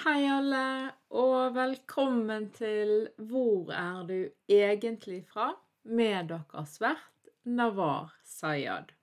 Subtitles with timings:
[0.00, 4.14] Hei alle, og velkommen til Hvor er du
[4.48, 5.50] egentlig fra?
[5.84, 8.94] med deres vert Navar Sayad.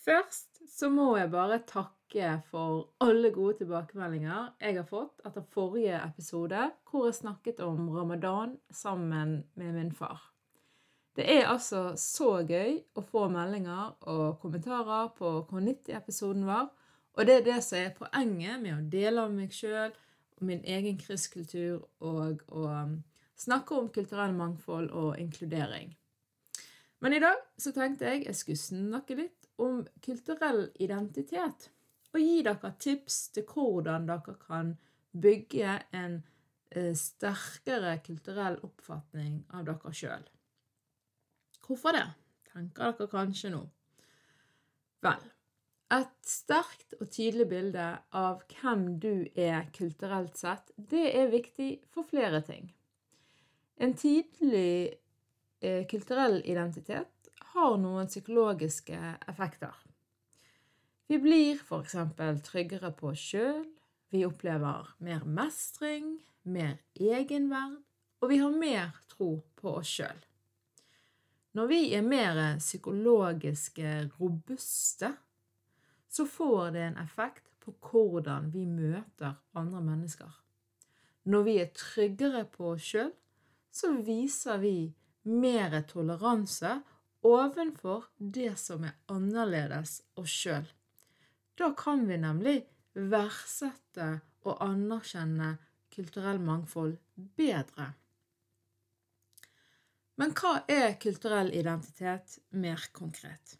[0.00, 6.00] Først så må jeg bare takke for alle gode tilbakemeldinger jeg har fått etter forrige
[6.00, 10.30] episode, hvor jeg snakket om ramadan sammen med min far.
[11.20, 16.70] Det er altså så gøy å få meldinger og kommentarer på hvor nyttig episoden var.
[17.18, 19.90] Og det er det som er poenget med å dele av meg sjøl
[20.46, 22.66] min egen kristkultur og å
[23.38, 25.96] snakke om kulturell mangfold og inkludering.
[27.02, 31.68] Men i dag så tenkte jeg jeg skulle snakke litt om kulturell identitet.
[32.14, 34.72] Og gi dere tips til hvordan dere kan
[35.12, 36.20] bygge en
[36.70, 40.24] eh, sterkere kulturell oppfatning av dere sjøl.
[41.66, 42.06] Hvorfor det,
[42.52, 43.64] tenker dere kanskje nå.
[45.04, 45.26] Vel,
[45.94, 47.84] et sterkt og tydelig bilde
[48.16, 52.68] av hvem du er kulturelt sett, det er viktig for flere ting.
[53.80, 54.98] En tydelig
[55.62, 58.98] eh, kulturell identitet har noen psykologiske
[59.30, 59.74] effekter.
[61.08, 61.96] Vi blir f.eks.
[62.44, 63.64] tryggere på oss sjøl,
[64.12, 67.78] vi opplever mer mestring, mer egenverd,
[68.20, 70.20] og vi har mer tro på oss sjøl.
[71.56, 75.14] Når vi er mer psykologiske robuste,
[76.08, 80.30] så får det en effekt på hvordan vi møter andre mennesker.
[81.28, 83.12] Når vi er tryggere på oss sjøl,
[83.70, 84.76] så viser vi
[85.28, 86.78] mer toleranse
[87.28, 90.66] ovenfor det som er annerledes oss sjøl.
[91.58, 92.58] Da kan vi nemlig
[92.94, 94.10] verdsette
[94.46, 95.56] og anerkjenne
[95.92, 96.96] kulturell mangfold
[97.36, 97.92] bedre.
[100.18, 103.58] Men hva er kulturell identitet mer konkret?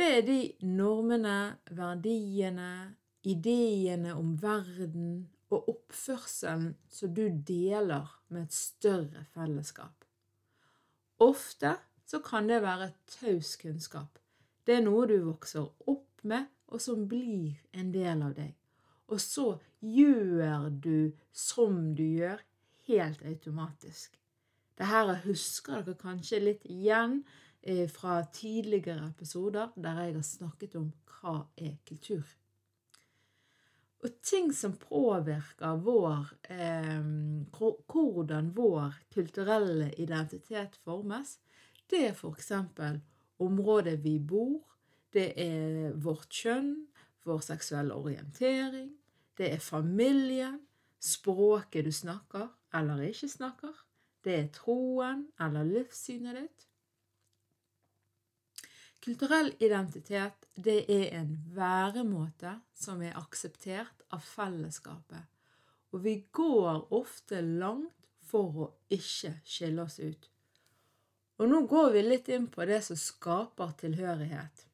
[0.00, 2.96] Det er de normene, verdiene,
[3.28, 10.06] ideene om verden og oppførselen som du deler med et større fellesskap.
[11.20, 11.74] Ofte
[12.08, 14.16] så kan det være taus kunnskap.
[14.64, 18.56] Det er noe du vokser opp med, og som blir en del av deg.
[19.12, 19.46] Og så
[19.84, 22.40] gjør du som du gjør,
[22.88, 24.16] helt automatisk.
[24.80, 27.20] Dette husker dere kanskje litt igjen
[27.92, 32.24] fra tidligere episoder der jeg har snakket om hva er kultur.
[34.00, 37.02] Og ting som påvirker vår eh,
[37.52, 41.36] Hvordan vår kulturelle identitet formes,
[41.90, 42.52] det er f.eks.
[43.38, 44.62] området vi bor,
[45.12, 46.86] det er vårt kjønn,
[47.24, 48.88] vår seksuelle orientering,
[49.36, 50.60] det er familien,
[51.00, 53.76] språket du snakker eller ikke snakker,
[54.24, 56.66] det er troen eller livssynet ditt,
[59.00, 65.22] Kulturell identitet det er en væremåte som er akseptert av fellesskapet,
[65.94, 67.96] og vi går ofte langt
[68.30, 70.28] for å ikke skille oss ut.
[71.40, 74.66] Og nå går vi litt inn på det som skaper tilhørighet.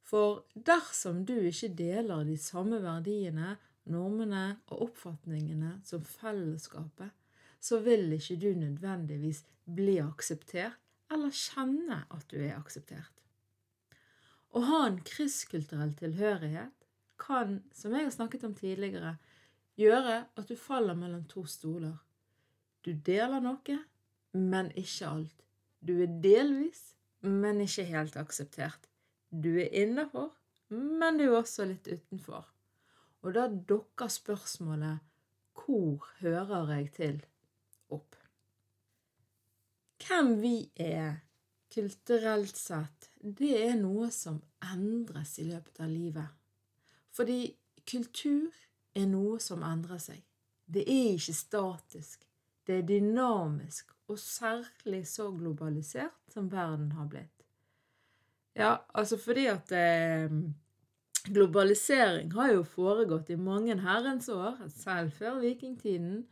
[0.00, 3.58] For dersom du ikke deler de samme verdiene,
[3.92, 7.12] normene og oppfatningene som fellesskapet,
[7.60, 10.80] så vil ikke du nødvendigvis bli akseptert
[11.10, 13.12] eller kjenne at du er akseptert.
[14.50, 16.86] Å ha en krysskulturell tilhørighet
[17.20, 19.16] kan, som jeg har snakket om tidligere,
[19.78, 21.98] gjøre at du faller mellom to stoler.
[22.82, 23.78] Du deler noe,
[24.34, 25.44] men ikke alt.
[25.80, 28.88] Du er delvis, men ikke helt akseptert.
[29.30, 30.32] Du er innafor,
[30.72, 32.48] men du er også litt utenfor.
[33.22, 35.06] Og da dukker spørsmålet
[35.60, 37.18] hvor hører jeg til?
[37.90, 38.16] opp.
[40.00, 41.20] Hvem vi er
[41.74, 44.40] kulturelt sett, det er noe som
[44.72, 46.26] endres i løpet av livet.
[47.14, 47.42] Fordi
[47.88, 48.50] kultur
[48.96, 50.22] er noe som endrer seg.
[50.70, 52.26] det er ikke statisk.
[52.66, 57.46] Det er dynamisk, og særlig så globalisert som verden har blitt.
[58.54, 60.30] Ja, altså fordi at eh,
[61.34, 66.26] globalisering har jo foregått i mange herrens år, selv før vikingtiden,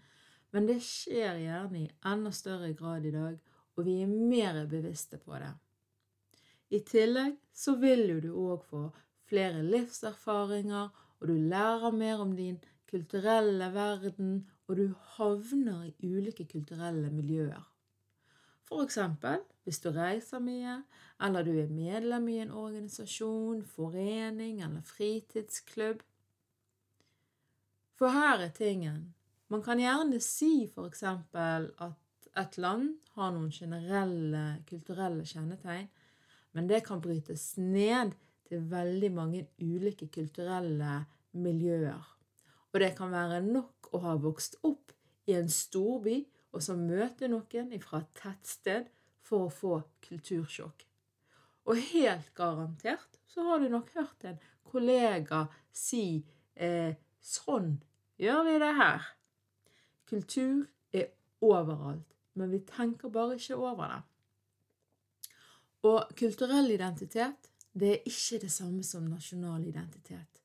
[0.53, 3.38] men det skjer gjerne i enda større grad i dag,
[3.79, 5.53] og vi er mer bevisste på det.
[6.75, 8.83] I tillegg så vil jo du òg få
[9.29, 12.59] flere livserfaringer, og du lærer mer om din
[12.91, 17.63] kulturelle verden, og du havner i ulike kulturelle miljøer.
[18.69, 20.83] For eksempel hvis du reiser mye,
[21.25, 26.03] eller du er medlem i en organisasjon, forening eller fritidsklubb.
[27.99, 29.15] For her er tingen.
[29.49, 31.97] Man kan gjerne si for eksempel at
[32.38, 35.88] et land har noen generelle kulturelle kjennetegn,
[36.56, 38.14] men det kan brytes ned
[38.49, 41.02] til veldig mange ulike kulturelle
[41.37, 42.06] miljøer.
[42.73, 44.94] Og det kan være nok å ha vokst opp
[45.29, 46.23] i en storby
[46.55, 48.88] og så møte noen fra et tettsted
[49.25, 49.75] for å få
[50.08, 50.85] kultursjokk.
[51.69, 56.23] Og helt garantert så har du nok hørt en kollega si
[56.55, 57.75] eh, sånn
[58.19, 59.08] gjør vi det her.
[60.08, 60.64] Kultur
[60.96, 61.11] er
[61.44, 64.00] overalt, men vi tenker bare ikke over det.
[65.88, 70.43] Og kulturell identitet det er ikke det samme som nasjonal identitet.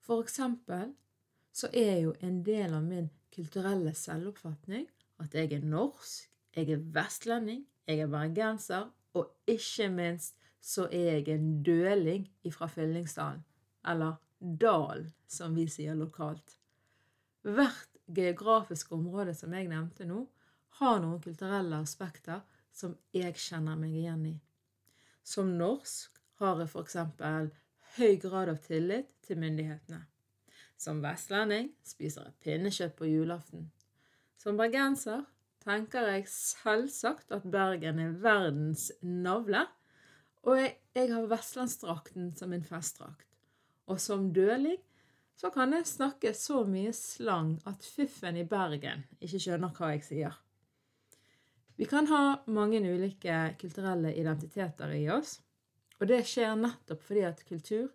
[0.00, 0.94] For eksempel
[1.52, 4.86] så er jo en del av min kulturelle selvoppfatning
[5.20, 11.18] at jeg er norsk, jeg er vestlending, jeg er bergenser, og ikke minst så er
[11.18, 13.44] jeg en døling ifra Fyllingsdalen.
[13.88, 16.56] Eller dal, som vi sier lokalt.
[17.42, 20.24] Hvert geografiske område som jeg nevnte nå,
[20.80, 22.40] har noen kulturelle aspekter
[22.72, 24.36] som jeg kjenner meg igjen i.
[25.22, 26.96] Som norsk har jeg f.eks.
[27.98, 30.06] høy grad av tillit til myndighetene.
[30.80, 33.68] Som vestlending spiser jeg pinnekjøtt på julaften.
[34.40, 35.26] Som bergenser
[35.60, 39.66] tenker jeg selvsagt at Bergen er verdens navle,
[40.48, 43.26] og jeg, jeg har vestlandsdrakten som min festdrakt.
[43.92, 44.78] Og som dølig
[45.36, 50.06] så kan jeg snakke så mye slang at fiffen i Bergen ikke skjønner hva jeg
[50.08, 50.40] sier.
[51.80, 55.38] Vi kan ha mange ulike kulturelle identiteter i oss,
[55.96, 57.86] og det skjer nettopp fordi at kultur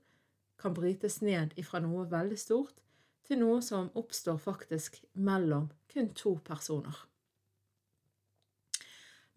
[0.57, 2.79] kan brytes ned ifra noe veldig stort
[3.29, 4.97] til noe som oppstår faktisk
[5.27, 6.97] mellom kun to personer.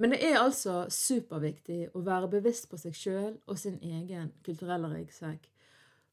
[0.01, 4.89] Men det er altså superviktig å være bevisst på seg sjøl og sin egen kulturelle
[4.95, 5.45] ryggsekk.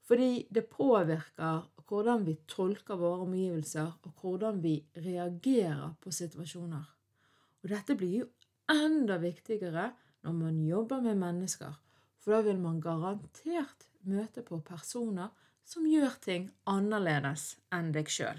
[0.03, 4.75] Fordi det påvirker hvordan vi tolker våre omgivelser, og hvordan vi
[5.07, 6.94] reagerer på situasjoner.
[7.65, 8.25] Og dette blir jo
[8.69, 9.87] enda viktigere
[10.21, 11.73] når man jobber med mennesker,
[12.21, 15.33] for da vil man garantert møte på personer
[15.65, 18.37] som gjør ting annerledes enn deg sjøl.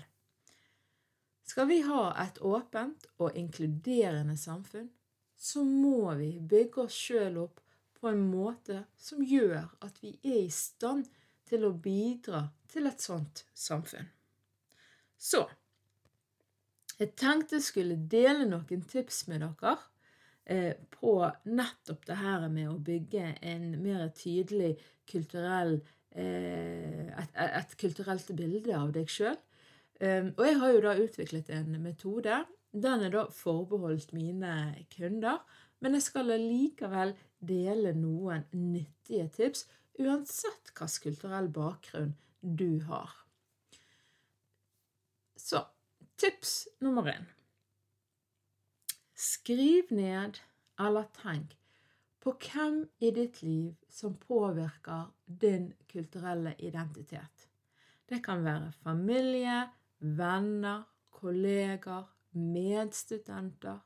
[1.47, 4.89] Skal vi ha et åpent og inkluderende samfunn,
[5.35, 7.59] så må vi bygge oss sjøl opp
[7.99, 11.11] på en måte som gjør at vi er i stand
[11.51, 14.07] til å bidra til et sånt samfunn.
[15.19, 15.43] Så
[17.01, 19.77] jeg tenkte jeg skulle dele noen tips med dere
[20.45, 24.77] eh, på nettopp det her med å bygge en mer tydelig
[25.11, 25.79] kulturell
[26.17, 29.37] Eh, et, et, kulturelt bilde av deg sjøl.
[29.97, 32.41] Um, og jeg har jo da utviklet en metode.
[32.73, 34.53] Den er da forbeholdt mine
[34.93, 35.43] kunder.
[35.85, 37.13] Men jeg skal likevel
[37.45, 39.67] dele noen nyttige tips,
[40.01, 43.13] uansett hvilken kulturell bakgrunn du har.
[45.37, 45.67] Så
[46.17, 47.27] tips nummer én.
[49.15, 50.39] Skriv ned
[50.81, 51.57] eller tenk
[52.21, 57.49] på hvem i ditt liv som påvirker din kulturelle identitet.
[58.09, 59.61] Det kan være familie,
[59.99, 63.79] venner, kolleger, medstudenter.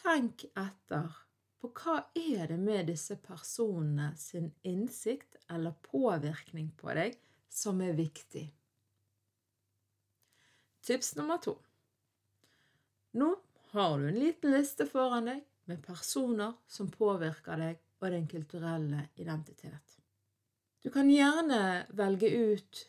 [0.00, 1.18] Tenk etter
[1.60, 7.18] på hva er det med disse personene sin innsikt eller påvirkning på deg
[7.50, 8.46] som er viktig.
[10.80, 11.56] Tips nummer to.
[13.12, 13.34] Nå
[13.70, 19.04] har du en liten liste foran deg med personer som påvirker deg og din kulturelle
[19.20, 19.98] identitet.
[20.80, 22.80] Du kan gjerne velge ut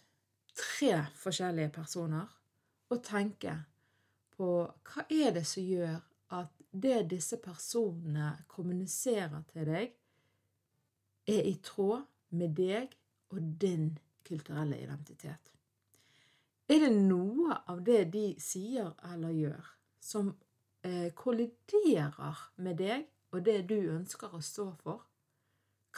[0.56, 2.32] tre forskjellige personer
[2.92, 3.58] og tenke
[4.36, 6.00] på hva er det som gjør
[6.40, 9.92] at det disse personene kommuniserer til deg,
[11.28, 12.06] er i tråd
[12.40, 12.96] med deg
[13.36, 13.92] og din
[14.28, 15.52] kulturelle identitet.
[16.72, 20.30] Er det noe av det de sier eller gjør, som
[20.88, 25.01] eh, kolliderer med deg og det du ønsker å stå for,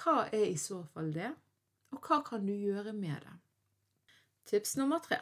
[0.01, 1.30] hva er i så fall det,
[1.94, 3.36] og hva kan du gjøre med det?
[4.50, 5.20] Tips nummer tre.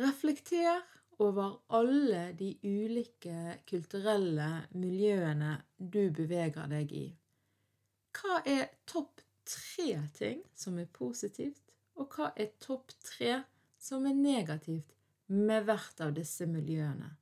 [0.00, 0.80] Reflekter
[1.20, 7.06] over alle de ulike kulturelle miljøene du beveger deg i.
[8.16, 11.60] Hva er topp tre ting som er positivt,
[12.00, 13.42] og hva er topp tre
[13.86, 14.96] som er negativt
[15.32, 17.12] med hvert av disse miljøene?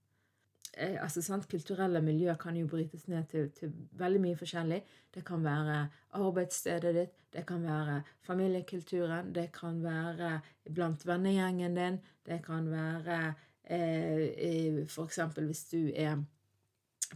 [0.76, 4.80] Eh, altså sant, Kulturelle miljø kan jo brytes ned til, til, veldig mye forskjellig.
[5.14, 5.78] Det kan være
[6.18, 10.38] arbeidsstedet ditt, det kan være familiekulturen, det kan være
[10.74, 13.18] blant vennegjengen din, det kan være
[13.64, 15.20] eh, f.eks.
[15.36, 16.22] hvis du er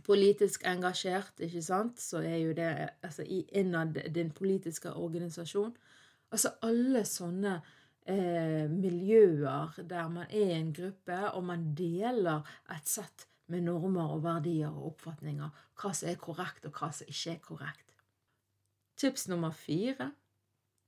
[0.07, 2.71] politisk engasjert, ikke sant, så er jo det
[3.03, 5.75] altså innad din politiske organisasjon.
[6.31, 7.75] Altså alle sånne eh,
[8.09, 14.71] miljøer der man er en gruppe, og man deler et sett med normer og verdier
[14.71, 15.51] og oppfatninger.
[15.79, 17.85] Hva som er korrekt, og hva som ikke er korrekt.
[18.99, 20.11] Tips nummer fire.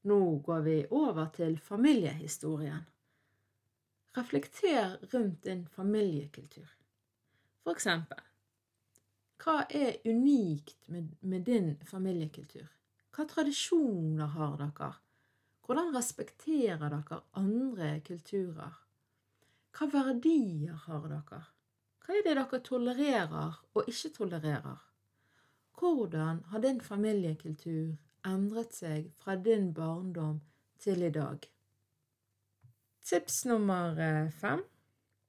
[0.09, 2.89] Nå går vi over til familiehistorien.
[4.17, 6.67] Reflekter rundt din familiekultur.
[7.63, 8.25] For eksempel
[9.41, 12.67] hva er unikt med, med, din familiekultur?
[13.15, 14.91] Hva tradisjoner har dere?
[15.71, 18.73] Hvordan respekterer dere andre kulturer?
[19.71, 21.37] Hva verdier har dere?
[22.03, 24.81] Hva er det dere tolererer og ikke tolererer?
[25.79, 27.93] Hvordan har din familiekultur
[28.27, 30.41] endret seg fra din barndom
[30.83, 31.47] til i dag?
[33.07, 34.67] Tips nummer eh, fem,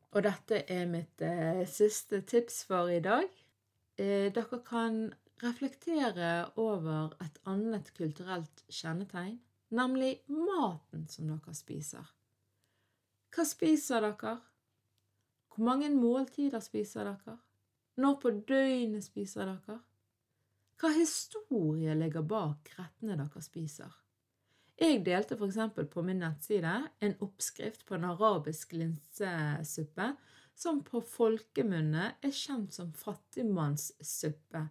[0.09, 3.29] og dette er mitt eh, siste tips for i dag.
[4.01, 4.99] Eh, dere kan
[5.45, 9.37] reflektere over et annet kulturelt kjennetegn,
[9.75, 12.09] nemlig maten som dere spiser.
[13.31, 14.35] Hva spiser dere?
[15.51, 17.37] Hvor mange måltider spiser dere?
[18.01, 19.79] Når på døgnet spiser dere?
[20.81, 23.91] Hva historie ligger bak rettene dere spiser?
[24.81, 25.59] Jeg delte f.eks.
[25.93, 26.73] på min nettside
[27.05, 30.07] en oppskrift på en arabisk linsesuppe
[30.57, 34.63] som på folkemunne er kjent som fattigmannssuppe.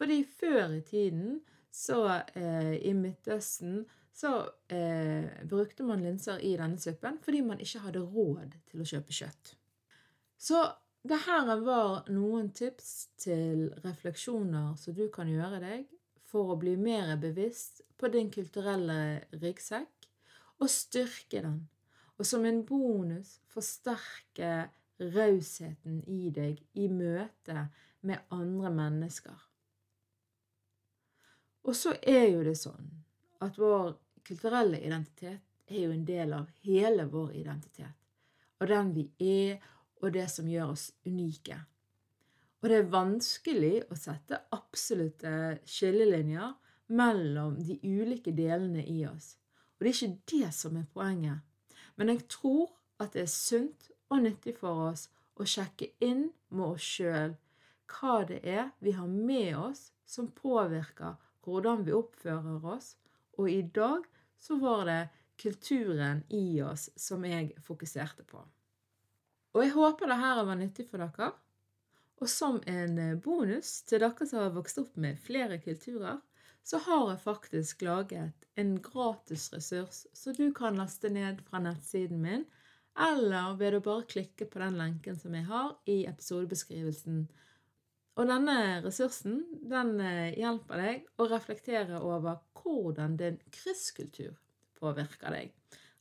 [0.00, 1.40] Fordi før i tiden,
[1.70, 3.84] så eh, i Midtøsten,
[4.20, 8.88] så eh, brukte man linser i denne suppen fordi man ikke hadde råd til å
[8.92, 9.54] kjøpe kjøtt.
[10.36, 10.60] Så
[11.08, 15.86] det her var noen tips til refleksjoner som du kan gjøre deg
[16.28, 20.08] for å bli mer bevisst på din kulturelle ryggsekk
[20.60, 21.62] og styrke den,
[22.20, 24.68] og som en bonus forsterke
[25.00, 27.70] rausheten i deg i møte
[28.04, 29.46] med andre mennesker.
[31.64, 32.92] Og så er jo det sånn
[33.40, 33.94] at vår
[34.26, 37.96] kulturelle identitet er jo en del av hele vår identitet,
[38.60, 39.60] og den vi er,
[40.00, 41.58] og det som gjør oss unike.
[42.60, 46.56] Og det er vanskelig å sette absolutte skillelinjer
[46.96, 49.36] mellom de ulike delene i oss.
[49.78, 51.40] Og det er ikke det som er poenget.
[51.96, 52.68] Men jeg tror
[53.00, 55.06] at det er sunt og nyttig for oss
[55.40, 57.36] å sjekke inn med oss sjøl
[57.90, 62.94] hva det er vi har med oss som påvirker hvordan vi oppfører oss.
[63.40, 64.04] Og i dag
[64.40, 65.00] så var det
[65.40, 68.42] kulturen i oss som jeg fokuserte på.
[69.54, 71.30] Og jeg håper dette var nyttig for dere.
[72.20, 76.20] Og som en eh, bonus til dere som har vokst opp med flere kulturer,
[76.62, 82.20] så har jeg faktisk laget en gratis ressurs så du kan laste ned fra nettsiden
[82.20, 82.44] min,
[83.00, 87.24] eller ved å bare klikke på den lenken som jeg har i episodebeskrivelsen.
[88.20, 89.40] Og denne ressursen
[89.72, 94.36] den eh, hjelper deg å reflektere over hvordan din krysskultur
[94.80, 95.54] påvirker deg.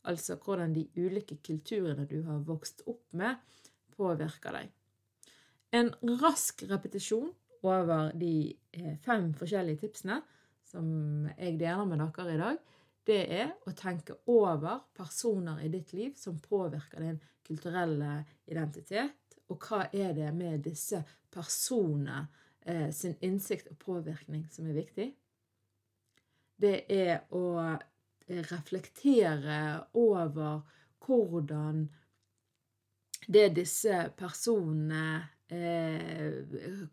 [0.07, 3.35] Altså hvordan de ulike kulturene du har vokst opp med,
[3.95, 4.71] påvirker deg.
[5.75, 7.29] En rask repetisjon
[7.67, 8.33] over de
[8.71, 10.21] eh, fem forskjellige tipsene
[10.69, 12.59] som jeg deler med dere i dag,
[13.09, 19.65] det er å tenke over personer i ditt liv som påvirker din kulturelle identitet, og
[19.65, 21.01] hva er det med disse
[21.33, 22.27] personene
[22.61, 25.07] eh, sin innsikt og påvirkning som er viktig.
[26.59, 29.59] Det er å eh, reflektere
[29.97, 30.61] over
[31.05, 31.85] hvordan
[33.29, 35.03] det disse personene
[35.53, 36.39] eh,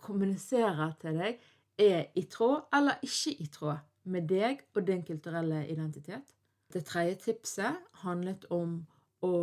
[0.03, 1.39] kommuniserer til deg,
[1.77, 3.83] er i tråd eller ikke i tråd
[4.13, 6.33] med deg og din kulturelle identitet.
[6.73, 8.79] Det tredje tipset handlet om
[9.27, 9.35] å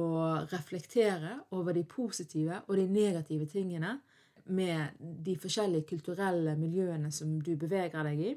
[0.51, 3.97] reflektere over de positive og de negative tingene
[4.45, 8.33] med de forskjellige kulturelle miljøene som du beveger deg i.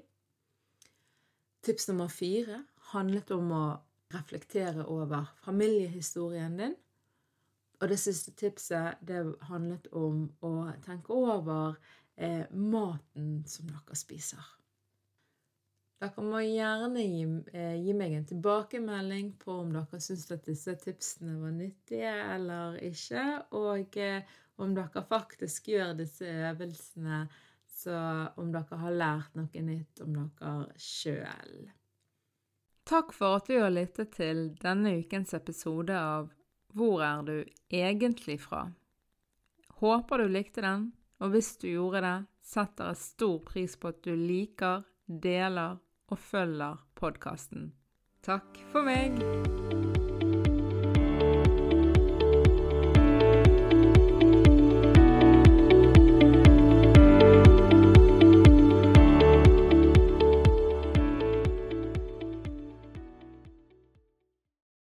[1.66, 3.64] Tips nummer fire handlet om å
[4.14, 6.76] reflektere over familiehistorien din
[7.80, 10.52] og det siste tipset det handlet om å
[10.84, 11.76] tenke over
[12.16, 14.52] eh, maten som dere spiser.
[16.00, 20.76] Dere må gjerne gi, eh, gi, meg en tilbakemelding på om dere syns at disse
[20.80, 27.26] tipsene var nyttige eller ikke, og eh, om dere faktisk gjør disse øvelsene,
[27.76, 27.96] så
[28.40, 31.68] om dere har lært noe nytt om dere sjøl.
[32.86, 36.30] Takk for at du har lyttet til denne ukens episode av
[36.76, 37.36] Hvor er du
[37.72, 38.68] egentlig fra?
[39.80, 42.16] Håper du likte den, og hvis du gjorde det,
[42.46, 47.72] setter jeg stor pris på at du liker, deler og følger podkasten.
[48.26, 49.95] Takk for meg!